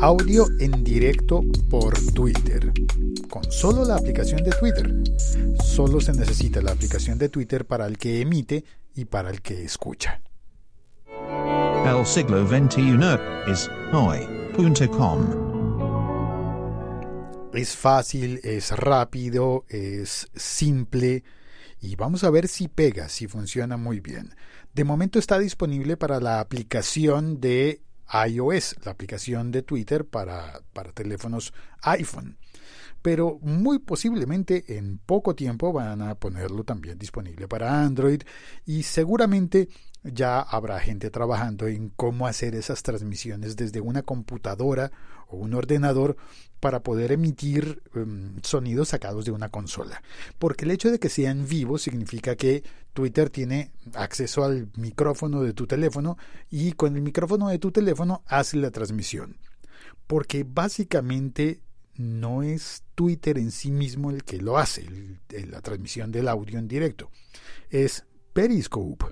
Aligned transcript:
Audio 0.00 0.46
en 0.60 0.84
directo 0.84 1.42
por 1.68 1.92
Twitter. 2.12 2.72
Con 3.28 3.42
solo 3.50 3.84
la 3.84 3.96
aplicación 3.96 4.44
de 4.44 4.52
Twitter. 4.52 4.94
Solo 5.64 6.00
se 6.00 6.12
necesita 6.12 6.62
la 6.62 6.70
aplicación 6.70 7.18
de 7.18 7.28
Twitter 7.28 7.66
para 7.66 7.84
el 7.86 7.98
que 7.98 8.20
emite 8.20 8.64
y 8.94 9.06
para 9.06 9.30
el 9.30 9.42
que 9.42 9.64
escucha. 9.64 10.22
El 11.84 12.06
siglo 12.06 12.46
XXI 12.46 12.96
es 13.50 13.68
hoy.com. 13.92 15.48
Es 17.52 17.74
fácil, 17.74 18.38
es 18.44 18.70
rápido, 18.70 19.64
es 19.68 20.28
simple 20.36 21.24
y 21.80 21.96
vamos 21.96 22.22
a 22.22 22.30
ver 22.30 22.46
si 22.46 22.68
pega, 22.68 23.08
si 23.08 23.26
funciona 23.26 23.76
muy 23.76 23.98
bien. 23.98 24.32
De 24.74 24.84
momento 24.84 25.18
está 25.18 25.40
disponible 25.40 25.96
para 25.96 26.20
la 26.20 26.38
aplicación 26.38 27.40
de 27.40 27.82
iOS, 28.26 28.76
la 28.84 28.92
aplicación 28.92 29.50
de 29.50 29.62
Twitter 29.62 30.04
para, 30.04 30.60
para 30.72 30.92
teléfonos 30.92 31.52
iPhone. 31.82 32.36
Pero 33.02 33.38
muy 33.42 33.78
posiblemente 33.78 34.76
en 34.76 34.98
poco 34.98 35.34
tiempo 35.34 35.72
van 35.72 36.02
a 36.02 36.16
ponerlo 36.16 36.64
también 36.64 36.98
disponible 36.98 37.46
para 37.46 37.82
Android 37.84 38.22
y 38.66 38.82
seguramente 38.82 39.68
ya 40.02 40.40
habrá 40.40 40.78
gente 40.80 41.10
trabajando 41.10 41.66
en 41.66 41.90
cómo 41.90 42.26
hacer 42.26 42.54
esas 42.54 42.82
transmisiones 42.82 43.56
desde 43.56 43.80
una 43.80 44.02
computadora 44.02 44.90
o 45.28 45.36
un 45.36 45.54
ordenador 45.54 46.16
para 46.60 46.82
poder 46.82 47.12
emitir 47.12 47.82
em, 47.94 48.36
sonidos 48.42 48.88
sacados 48.88 49.24
de 49.24 49.30
una 49.30 49.48
consola. 49.48 50.02
Porque 50.38 50.64
el 50.64 50.70
hecho 50.70 50.90
de 50.90 50.98
que 50.98 51.08
sean 51.08 51.46
vivos 51.46 51.82
significa 51.82 52.36
que 52.36 52.64
Twitter 52.92 53.30
tiene 53.30 53.70
acceso 53.94 54.44
al 54.44 54.68
micrófono 54.76 55.42
de 55.42 55.52
tu 55.52 55.66
teléfono 55.66 56.16
y 56.50 56.72
con 56.72 56.96
el 56.96 57.02
micrófono 57.02 57.48
de 57.48 57.58
tu 57.58 57.70
teléfono 57.70 58.22
hace 58.26 58.56
la 58.56 58.70
transmisión. 58.70 59.36
Porque 60.06 60.44
básicamente 60.44 61.60
no 61.96 62.42
es 62.42 62.84
Twitter 62.94 63.38
en 63.38 63.50
sí 63.50 63.70
mismo 63.70 64.10
el 64.10 64.24
que 64.24 64.38
lo 64.38 64.56
hace, 64.56 64.86
la 65.48 65.60
transmisión 65.60 66.10
del 66.10 66.28
audio 66.28 66.58
en 66.58 66.68
directo. 66.68 67.10
Es 67.70 68.04
Periscope 68.32 69.06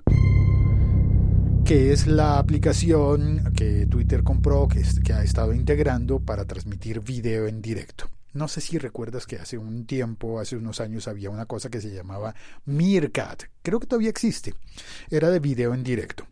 que 1.67 1.91
es 1.91 2.07
la 2.07 2.39
aplicación 2.39 3.51
que 3.53 3.85
Twitter 3.87 4.23
compró, 4.23 4.69
que, 4.69 5.11
ha 5.11 5.21
estado 5.21 5.53
integrando 5.53 6.21
para 6.21 6.45
transmitir 6.45 7.01
video 7.01 7.45
en 7.45 7.61
directo. 7.61 8.09
No 8.31 8.47
sé 8.47 8.61
si 8.61 8.77
recuerdas 8.77 9.25
que 9.25 9.35
hace 9.35 9.57
un 9.57 9.85
tiempo, 9.85 10.39
hace 10.39 10.55
unos 10.55 10.79
años, 10.79 11.09
había 11.09 11.29
una 11.29 11.45
cosa 11.45 11.69
que 11.69 11.81
se 11.81 11.93
llamaba 11.93 12.33
Meerkat. 12.63 13.43
Creo 13.61 13.81
que 13.81 13.87
todavía 13.87 14.09
existe. 14.09 14.53
Era 15.09 15.29
de 15.29 15.41
video 15.41 15.73
en 15.73 15.83
directo. 15.83 16.25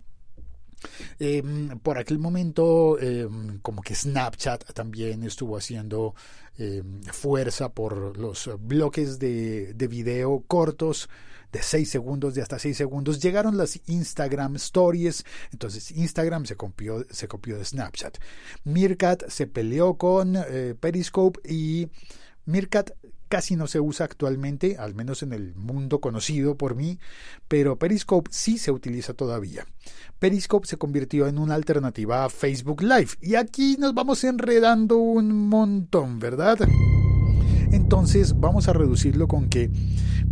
Em, 1.19 1.79
por 1.79 1.97
aquel 1.97 2.17
momento, 2.17 2.97
em, 2.97 3.59
como 3.59 3.81
que 3.81 3.93
Snapchat 3.93 4.71
también 4.71 5.23
estuvo 5.23 5.57
haciendo 5.57 6.15
em, 6.57 7.03
fuerza 7.11 7.67
por 7.67 8.17
los 8.17 8.49
bloques 8.61 9.19
de 9.19 9.87
video 9.89 10.45
cortos 10.47 11.09
de 11.55 11.63
6 11.63 11.89
segundos, 11.89 12.35
de 12.35 12.41
hasta 12.41 12.59
6 12.59 12.75
segundos, 12.75 13.21
llegaron 13.21 13.55
las 13.55 13.79
Instagram 13.87 14.57
Stories, 14.57 15.23
entonces 15.53 15.89
Instagram 15.91 16.45
se 16.45 16.57
copió, 16.57 17.05
se 17.09 17.29
copió 17.29 17.57
de 17.57 17.63
Snapchat. 17.63 18.17
Meerkat 18.65 19.29
se 19.29 19.47
peleó 19.47 19.93
con 19.93 20.35
eh, 20.35 20.75
Periscope 20.77 21.39
y 21.49 21.87
Meerkat 22.45 22.91
casi 23.29 23.55
no 23.55 23.67
se 23.67 23.79
usa 23.79 24.05
actualmente, 24.05 24.75
al 24.77 24.95
menos 24.95 25.23
en 25.23 25.31
el 25.31 25.55
mundo 25.55 26.01
conocido 26.01 26.57
por 26.57 26.75
mí, 26.75 26.99
pero 27.47 27.79
Periscope 27.79 28.29
sí 28.33 28.57
se 28.57 28.71
utiliza 28.71 29.13
todavía. 29.13 29.65
Periscope 30.19 30.67
se 30.67 30.77
convirtió 30.77 31.25
en 31.27 31.39
una 31.39 31.55
alternativa 31.55 32.25
a 32.25 32.29
Facebook 32.29 32.81
Live 32.81 33.11
y 33.21 33.35
aquí 33.35 33.77
nos 33.79 33.93
vamos 33.93 34.25
enredando 34.25 34.97
un 34.97 35.47
montón, 35.47 36.19
¿verdad? 36.19 36.57
Entonces 37.75 38.39
vamos 38.39 38.69
a 38.69 38.73
reducirlo 38.73 39.27
con 39.27 39.49
que 39.49 39.69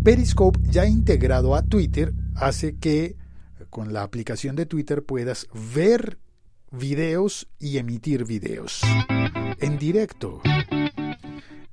Periscope 0.02 0.58
ya 0.64 0.86
integrado 0.86 1.56
a 1.56 1.62
Twitter 1.62 2.14
hace 2.36 2.78
que 2.78 3.18
con 3.70 3.92
la 3.92 4.04
aplicación 4.04 4.56
de 4.56 4.66
Twitter 4.66 5.04
puedas 5.04 5.48
ver 5.76 6.20
videos 6.72 7.50
y 7.60 7.80
emitir 7.80 8.24
videos 8.24 8.82
en 9.60 9.78
directo. 9.78 10.42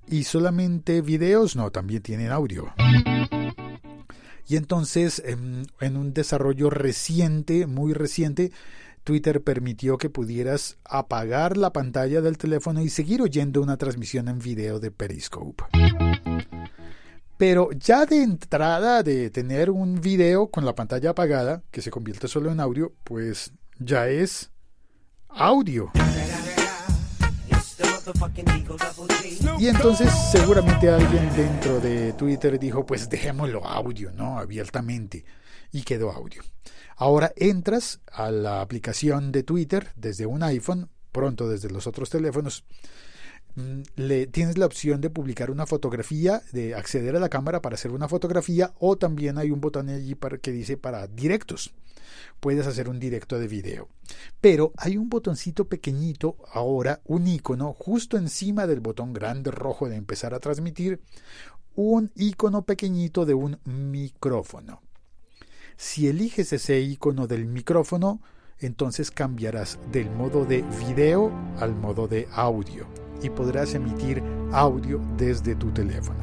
Y 0.09 0.25
solamente 0.25 1.03
videos, 1.03 1.54
no, 1.54 1.70
también 1.70 2.03
tienen 2.03 2.32
audio. 2.32 2.75
Y 4.48 4.56
entonces, 4.56 5.22
en, 5.25 5.66
en, 5.80 5.97
un 5.97 6.12
desarrollo 6.12 6.70
reciente, 6.70 7.69
muy 7.69 7.92
reciente, 7.92 8.50
Twitter 9.10 9.43
permitió 9.43 9.98
que 9.98 10.09
pudieras 10.09 10.78
apagar 10.84 11.56
la 11.56 11.72
pantalla 11.72 12.21
del 12.21 12.38
teléfono 12.38 12.81
y 12.81 12.88
seguir 12.88 13.22
oyendo 13.22 13.60
una 13.60 13.76
transmisión 13.76 14.28
en 14.28 14.38
video 14.38 14.78
de 14.78 14.93
Periscope. 14.93 15.65
Pero 17.37 17.71
ya 17.72 18.06
de 18.06 18.22
entrada 18.22 19.03
de 19.03 19.28
tener 19.31 19.69
un 19.69 20.00
video 20.00 20.47
con 20.47 20.65
la 20.65 20.76
pantalla 20.76 21.10
apagada, 21.10 21.65
que 21.72 21.82
se 21.82 21.91
convierte 21.91 22.28
solo 22.28 22.53
en 22.53 22.60
audio, 22.60 22.93
pues 23.03 23.53
ya 23.81 24.06
es 24.06 24.53
audio. 25.28 25.91
Y 29.59 29.66
entonces 29.66 30.09
seguramente 30.31 30.88
alguien 30.88 31.28
dentro 31.34 31.81
de 31.81 32.12
Twitter 32.12 32.60
dijo, 32.60 32.87
pues 32.87 33.10
dejémoslo 33.10 33.66
audio, 33.66 34.12
¿no? 34.12 34.38
Abiertamente. 34.38 35.25
Y 35.72 35.82
quedó 35.82 36.10
audio. 36.10 36.42
Ahora 36.97 37.32
entras 37.36 38.00
a 38.10 38.31
la 38.31 38.60
aplicación 38.60 39.32
de 39.32 39.42
Twitter 39.42 39.92
desde 39.97 40.26
un 40.26 40.42
iPhone, 40.42 40.91
pronto 41.12 41.48
desde 41.48 41.70
los 41.70 41.86
otros 41.86 42.10
teléfonos. 42.10 42.64
Mm, 43.54 43.82
le, 43.97 44.26
tienes 44.26 44.59
la 44.59 44.66
opción 44.66 45.00
de 45.00 45.10
publicar 45.10 45.50
una 45.50 45.66
fotografía, 45.66 46.42
de 46.53 46.75
acceder 46.75 47.16
a 47.16 47.20
la 47.20 47.28
cámara 47.28 47.62
para 47.62 47.75
hacer 47.75 47.92
una 47.92 48.09
fotografía 48.09 48.72
o 48.78 48.97
también 48.97 49.38
hay 49.38 49.50
un 49.50 49.60
botón 49.60 49.88
allí 49.88 50.14
para, 50.14 50.38
que 50.38 50.53
dice 50.53 50.76
para 50.76 51.06
directos 51.06 51.72
puedes 52.41 52.66
hacer 52.66 52.88
un 52.88 52.98
directo 52.98 53.38
de 53.38 53.48
video. 53.48 53.88
Pero 54.41 54.72
hay 54.76 54.97
un 54.97 55.09
botoncito 55.09 55.69
pequeñito 55.69 56.36
ahora, 56.53 57.00
un 57.04 57.26
icono 57.28 57.72
justo 57.72 58.16
encima 58.16 58.66
del 58.66 58.80
botón 58.80 59.12
grande 59.12 59.50
rojo 59.50 59.88
de 59.88 59.97
empezar 59.97 60.34
a 60.34 60.41
transmitir, 60.41 61.00
un 61.75 62.10
icono 62.16 62.62
pequeñito 62.62 63.25
de 63.25 63.34
un 63.34 63.59
micrófono. 63.64 64.82
Si 65.82 66.08
eliges 66.08 66.52
ese 66.52 66.78
icono 66.78 67.26
del 67.26 67.46
micrófono, 67.46 68.20
entonces 68.58 69.10
cambiarás 69.10 69.78
del 69.91 70.10
modo 70.10 70.44
de 70.44 70.62
video 70.86 71.32
al 71.58 71.74
modo 71.74 72.06
de 72.06 72.28
audio 72.32 72.86
y 73.22 73.30
podrás 73.30 73.72
emitir 73.72 74.22
audio 74.52 75.00
desde 75.16 75.56
tu 75.56 75.70
teléfono. 75.70 76.20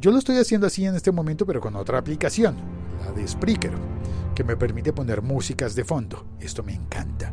Yo 0.00 0.10
lo 0.10 0.18
estoy 0.18 0.36
haciendo 0.38 0.66
así 0.66 0.84
en 0.84 0.96
este 0.96 1.12
momento, 1.12 1.46
pero 1.46 1.60
con 1.60 1.76
otra 1.76 1.98
aplicación, 1.98 2.56
la 3.04 3.12
de 3.12 3.26
Spreaker 3.28 3.74
que 4.34 4.42
me 4.42 4.56
permite 4.56 4.92
poner 4.92 5.22
músicas 5.22 5.76
de 5.76 5.84
fondo. 5.84 6.26
Esto 6.40 6.64
me 6.64 6.74
encanta. 6.74 7.32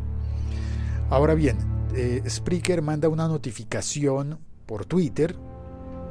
Ahora 1.09 1.33
bien, 1.33 1.57
eh, 1.95 2.21
Spreaker 2.29 2.83
manda 2.83 3.09
una 3.09 3.27
notificación 3.27 4.37
por 4.67 4.85
Twitter, 4.85 5.35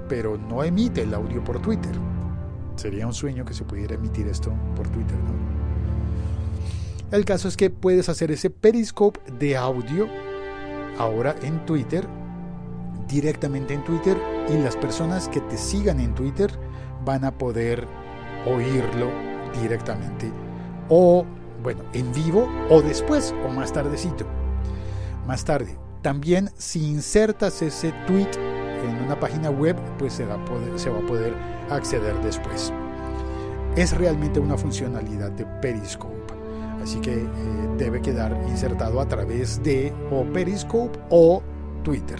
pero 0.09 0.37
no 0.37 0.65
emite 0.65 1.03
el 1.03 1.15
audio 1.15 1.45
por 1.45 1.63
Twitter. 1.63 1.93
Sería 2.77 3.07
un 3.07 3.15
sueño 3.15 3.45
que 3.45 3.55
se 3.55 3.65
pudiera 3.65 3.95
emitir 3.95 4.27
esto 4.27 4.53
por 4.77 4.89
Twitter. 4.89 5.17
El 7.11 7.25
caso 7.25 7.49
es 7.49 7.57
que 7.57 7.71
puedes 7.71 8.09
hacer 8.09 8.33
ese 8.33 8.51
periscope 8.51 9.21
de 9.39 9.57
audio 9.57 10.09
ahora 10.99 11.37
en 11.43 11.65
Twitter, 11.65 12.07
directamente 13.09 13.75
en 13.75 13.85
Twitter, 13.85 14.17
y 14.49 14.59
las 14.59 14.77
personas 14.77 15.29
que 15.29 15.41
te 15.41 15.57
sigan 15.57 16.01
en 16.01 16.15
Twitter 16.15 16.51
van 17.05 17.25
a 17.25 17.37
poder 17.37 17.87
oírlo 18.47 19.11
directamente 19.61 20.31
o, 20.89 21.25
bueno, 21.63 21.83
en 21.93 22.13
vivo 22.13 22.49
o 22.71 22.83
después 22.83 23.35
o 23.47 23.49
más 23.51 23.73
tardecito. 23.73 24.27
Más 25.27 25.45
tarde. 25.45 25.79
También 26.03 26.51
si 26.59 26.85
insertas 26.85 27.63
ese 27.63 27.93
tweet 28.07 28.29
en 28.85 29.05
una 29.05 29.19
página 29.19 29.51
web, 29.51 29.77
pues 29.99 30.13
se 30.13 30.25
va 30.25 30.35
a 30.35 30.45
poder, 30.45 30.79
se 30.79 30.91
va 30.91 30.99
a 30.99 31.07
poder 31.07 31.35
acceder 31.71 32.15
después. 32.23 32.73
Es 33.77 33.97
realmente 33.97 34.39
una 34.39 34.57
funcionalidad 34.57 35.31
de 35.33 35.47
Periscope. 35.61 36.15
Así 36.83 37.01
que 37.01 37.15
eh, 37.15 37.27
debe 37.79 38.03
quedar 38.03 38.39
insertado 38.49 39.01
a 39.01 39.09
través 39.09 39.63
de 39.63 39.93
o 40.11 40.25
Periscope 40.25 40.99
o 41.11 41.43
Twitter. 41.83 42.19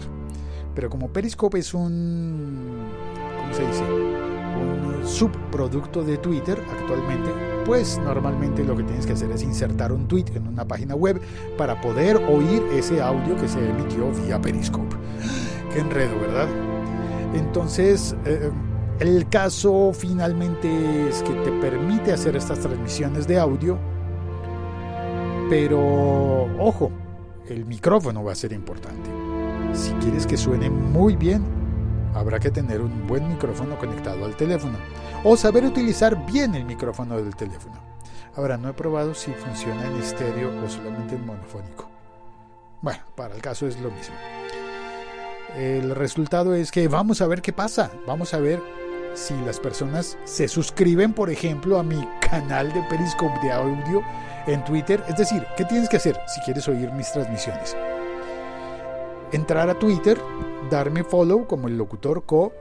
Pero 0.75 0.91
como 0.91 1.09
Periscope 1.09 1.59
es 1.59 1.75
un, 1.75 2.83
subproducto 5.05 6.03
de 6.03 6.17
Twitter 6.17 6.61
actualmente, 6.73 7.31
pues 7.65 7.99
normalmente 7.99 8.65
lo 8.65 8.77
que 8.77 8.83
tienes 8.83 9.07
que 9.07 9.15
hacer 9.15 9.31
es 9.31 9.43
insertar 9.43 9.93
un 9.93 10.07
tweet 10.07 10.27
en 10.35 10.49
una 10.49 10.67
página 10.67 10.95
web 10.95 11.21
para 11.57 11.81
poder 11.81 12.17
oír 12.17 12.63
ese 12.73 13.01
audio 13.01 13.37
que 13.37 13.49
se 13.49 13.59
emitió 13.69 14.11
vía 14.13 14.41
Periscope. 14.41 14.97
Qué 15.73 15.81
enredo, 15.81 16.19
¿verdad? 16.21 16.49
Entonces, 17.35 18.15
eh, 18.25 18.51
el 19.01 19.29
caso 19.29 19.93
finalmente 19.93 21.09
es 21.09 21.23
que 21.23 21.33
te 21.33 21.51
permite 21.61 22.13
hacer 22.13 22.37
estas 22.37 22.61
transmisiones 22.61 23.27
de 23.27 23.39
audio, 23.39 23.77
pero 25.51 26.45
ojo, 26.59 26.93
el 27.49 27.65
micrófono 27.67 28.23
va 28.23 28.33
a 28.33 28.37
ser 28.37 28.53
importante. 28.53 29.11
Si 29.73 29.91
quieres 29.95 30.27
que 30.27 30.37
suene 30.37 30.71
muy 30.71 31.17
bien, 31.17 31.43
habrá 32.15 32.39
que 32.39 32.51
tener 32.51 32.81
un 32.81 33.07
buen 33.07 33.29
micrófono 33.29 33.77
conectado 33.79 34.25
al 34.25 34.37
teléfono 34.37 34.79
o 35.25 35.37
saber 35.37 35.65
utilizar 35.65 36.25
bien 36.27 36.55
el 36.55 36.65
micrófono 36.65 37.17
del 37.17 37.35
teléfono. 37.35 37.75
Ahora, 38.37 38.57
no 38.57 38.69
he 38.69 38.73
probado 38.73 39.15
si 39.15 39.33
funciona 39.33 39.87
en 39.87 39.97
estéreo 39.97 40.51
o 40.65 40.69
solamente 40.69 41.15
en 41.15 41.27
monofónico. 41.27 41.89
Bueno, 42.81 43.01
para 43.15 43.35
el 43.35 43.43
caso 43.43 43.67
es 43.67 43.81
lo 43.81 43.91
mismo. 43.91 44.15
El 45.57 45.95
resultado 45.95 46.55
es 46.55 46.73
que 46.73 46.89
vamos 46.89 47.21
a 47.21 47.27
ver 47.27 47.41
qué 47.41 47.53
pasa. 47.53 47.91
Vamos 48.07 48.35
a 48.35 48.41
ver 48.41 48.61
si 49.15 49.35
las 49.47 49.61
personas 49.61 50.19
se 50.25 50.49
suscriben, 50.49 51.13
por 51.13 51.31
ejemplo, 51.31 51.79
a 51.79 51.85
mi 51.85 52.09
canal 52.21 52.73
de 52.73 52.83
Periscope 52.91 53.39
de 53.41 53.53
audio 53.53 54.03
en 54.47 54.65
Twitter. 54.65 55.03
Es 55.09 55.17
decir, 55.17 55.47
¿qué 55.57 55.65
tienes 55.65 55.89
que 55.89 55.97
hacer 55.97 56.21
si 56.27 56.41
quieres 56.41 56.67
oír 56.69 56.91
mis 56.93 57.11
transmisiones? 57.13 57.77
Entrar 59.31 59.71
a 59.71 59.79
Twitter, 59.79 60.21
darme 60.71 61.05
follow 61.05 61.47
como 61.47 61.69
el 61.69 61.77
locutor 61.77 62.25
co 62.25 62.53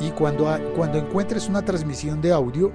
y 0.00 0.10
cuando, 0.10 0.46
cuando 0.76 0.98
encuentres 0.98 1.48
una 1.48 1.64
transmisión 1.64 2.20
de 2.20 2.32
audio 2.32 2.72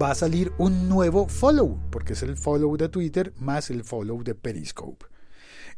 va 0.00 0.12
a 0.12 0.14
salir 0.14 0.52
un 0.58 0.88
nuevo 0.88 1.28
follow, 1.28 1.78
porque 1.90 2.14
es 2.14 2.22
el 2.22 2.36
follow 2.36 2.76
de 2.76 2.88
Twitter 2.88 3.32
más 3.38 3.70
el 3.70 3.84
follow 3.84 4.22
de 4.22 4.34
Periscope. 4.34 5.06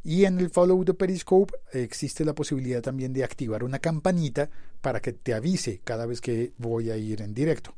Y 0.03 0.27
en 0.27 0.39
el 0.39 0.51
follow 0.51 0.85
de 0.85 0.93
Periscope 0.93 1.55
existe 1.73 2.25
la 2.25 2.35
posibilidad 2.35 2.83
también 2.83 3.15
de 3.15 3.25
activar 3.25 3.65
una 3.65 3.79
campanita 3.79 4.51
para 4.83 5.01
que 5.01 5.15
te 5.15 5.33
avise 5.33 5.81
cada 5.83 6.05
vez 6.05 6.21
que 6.21 6.53
voy 6.59 6.91
a 6.91 6.97
ir 6.97 7.23
en 7.23 7.33
directo. 7.33 7.75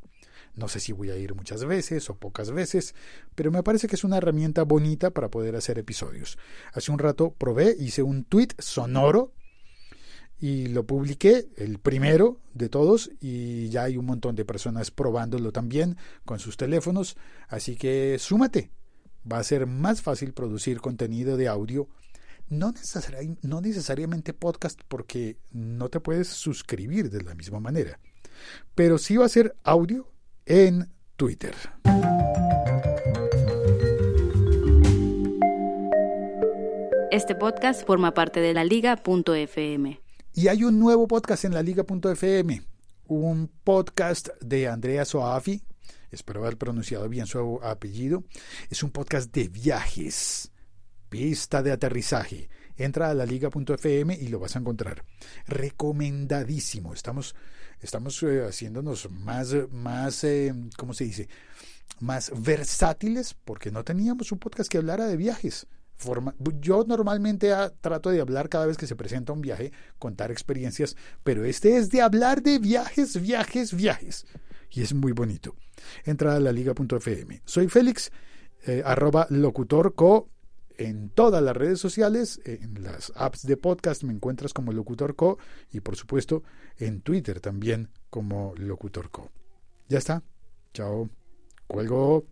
No 0.57 0.67
sé 0.67 0.79
si 0.79 0.91
voy 0.91 1.11
a 1.11 1.15
ir 1.15 1.35
muchas 1.35 1.63
veces 1.63 2.09
o 2.09 2.15
pocas 2.15 2.51
veces, 2.51 2.95
pero 3.35 3.51
me 3.51 3.63
parece 3.63 3.87
que 3.87 3.95
es 3.95 4.03
una 4.03 4.17
herramienta 4.17 4.63
bonita 4.63 5.11
para 5.11 5.29
poder 5.29 5.55
hacer 5.55 5.77
episodios. 5.77 6.37
Hace 6.73 6.91
un 6.91 6.99
rato 6.99 7.33
probé, 7.37 7.75
hice 7.79 8.01
un 8.03 8.23
tweet 8.25 8.49
sonoro 8.57 9.33
y 10.39 10.67
lo 10.67 10.85
publiqué, 10.85 11.47
el 11.57 11.79
primero 11.79 12.39
de 12.53 12.69
todos, 12.69 13.11
y 13.19 13.69
ya 13.69 13.83
hay 13.83 13.97
un 13.97 14.05
montón 14.05 14.35
de 14.35 14.45
personas 14.45 14.91
probándolo 14.91 15.51
también 15.51 15.97
con 16.25 16.39
sus 16.39 16.57
teléfonos, 16.57 17.17
así 17.47 17.75
que 17.75 18.17
súmate. 18.19 18.71
Va 19.29 19.39
a 19.39 19.43
ser 19.43 19.65
más 19.65 20.01
fácil 20.01 20.33
producir 20.33 20.79
contenido 20.79 21.37
de 21.37 21.47
audio, 21.47 21.89
no, 22.49 22.73
no 23.41 23.61
necesariamente 23.61 24.33
podcast 24.33 24.79
porque 24.87 25.37
no 25.51 25.89
te 25.89 25.99
puedes 25.99 26.27
suscribir 26.27 27.09
de 27.09 27.23
la 27.23 27.35
misma 27.35 27.59
manera, 27.59 27.99
pero 28.75 28.97
sí 28.97 29.17
va 29.17 29.25
a 29.25 29.29
ser 29.29 29.55
audio 29.63 30.09
en 30.45 30.89
Twitter. 31.17 31.55
Este 37.11 37.33
podcast 37.35 37.85
forma 37.85 38.13
parte 38.13 38.39
de 38.39 38.53
la 38.53 38.63
liga.fm. 38.63 40.06
Y 40.37 40.49
hay 40.49 40.63
un 40.63 40.77
nuevo 40.77 41.07
podcast 41.07 41.45
en 41.45 41.55
la 41.55 41.63
liga.fm, 41.63 42.61
un 43.07 43.51
podcast 43.63 44.29
de 44.39 44.67
Andrea 44.67 45.03
Soafi, 45.03 45.63
espero 46.11 46.41
haber 46.41 46.59
pronunciado 46.59 47.09
bien 47.09 47.25
su 47.25 47.59
apellido, 47.63 48.23
es 48.69 48.83
un 48.83 48.91
podcast 48.91 49.33
de 49.33 49.47
viajes, 49.47 50.51
pista 51.09 51.63
de 51.63 51.71
aterrizaje. 51.71 52.51
Entra 52.75 53.09
a 53.09 53.15
la 53.15 53.25
liga.fm 53.25 54.13
y 54.13 54.27
lo 54.27 54.37
vas 54.37 54.55
a 54.55 54.59
encontrar. 54.59 55.03
Recomendadísimo. 55.47 56.93
Estamos 56.93 57.33
estamos 57.81 58.21
eh, 58.21 58.45
haciéndonos 58.47 59.09
más, 59.09 59.55
más 59.71 60.23
eh, 60.23 60.53
¿cómo 60.77 60.93
se 60.93 61.05
dice? 61.05 61.29
Más 61.99 62.31
versátiles 62.39 63.33
porque 63.33 63.71
no 63.71 63.83
teníamos 63.83 64.31
un 64.31 64.37
podcast 64.37 64.69
que 64.69 64.77
hablara 64.77 65.07
de 65.07 65.17
viajes. 65.17 65.65
Yo 66.59 66.83
normalmente 66.87 67.53
ah, 67.53 67.71
trato 67.81 68.09
de 68.09 68.21
hablar 68.21 68.49
cada 68.49 68.65
vez 68.65 68.77
que 68.77 68.87
se 68.87 68.95
presenta 68.95 69.33
un 69.33 69.41
viaje, 69.41 69.71
contar 69.99 70.31
experiencias, 70.31 70.95
pero 71.23 71.43
este 71.45 71.77
es 71.77 71.89
de 71.89 72.01
hablar 72.01 72.41
de 72.41 72.59
viajes, 72.59 73.21
viajes, 73.21 73.73
viajes. 73.73 74.25
Y 74.71 74.81
es 74.81 74.93
muy 74.93 75.11
bonito. 75.11 75.55
Entra 76.03 76.35
a 76.35 76.39
la 76.39 76.51
liga.fm. 76.51 77.41
Soy 77.45 77.67
Félix, 77.67 78.11
eh, 78.65 78.81
arroba 78.85 79.27
locutorco 79.29 80.29
en 80.77 81.09
todas 81.09 81.41
las 81.41 81.55
redes 81.55 81.79
sociales, 81.79 82.39
en 82.45 82.83
las 82.83 83.11
apps 83.15 83.45
de 83.45 83.57
podcast 83.57 84.03
me 84.03 84.13
encuentras 84.13 84.53
como 84.53 84.71
Locutor 84.71 85.15
Co 85.15 85.37
y 85.71 85.79
por 85.79 85.95
supuesto 85.95 86.43
en 86.77 87.01
Twitter 87.01 87.39
también 87.39 87.89
como 88.09 88.53
Locutor 88.57 89.09
Co. 89.09 89.31
Ya 89.89 89.97
está. 89.97 90.23
Chao. 90.73 91.09
Cuelgo. 91.67 92.25